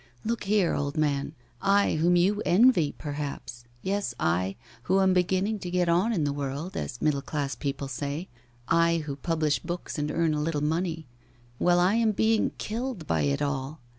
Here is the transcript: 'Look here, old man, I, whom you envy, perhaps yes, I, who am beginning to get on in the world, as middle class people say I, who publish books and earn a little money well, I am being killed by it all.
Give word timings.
'Look 0.25 0.45
here, 0.45 0.73
old 0.73 0.97
man, 0.97 1.35
I, 1.61 1.97
whom 1.97 2.15
you 2.15 2.41
envy, 2.43 2.95
perhaps 2.97 3.65
yes, 3.83 4.15
I, 4.19 4.55
who 4.85 4.99
am 4.99 5.13
beginning 5.13 5.59
to 5.59 5.69
get 5.69 5.87
on 5.87 6.11
in 6.11 6.23
the 6.23 6.33
world, 6.33 6.75
as 6.75 7.03
middle 7.03 7.21
class 7.21 7.53
people 7.53 7.87
say 7.87 8.27
I, 8.67 9.03
who 9.05 9.15
publish 9.15 9.59
books 9.59 9.99
and 9.99 10.09
earn 10.09 10.33
a 10.33 10.41
little 10.41 10.63
money 10.63 11.05
well, 11.59 11.79
I 11.79 11.93
am 11.93 12.13
being 12.13 12.49
killed 12.57 13.05
by 13.05 13.21
it 13.29 13.43
all. 13.43 13.79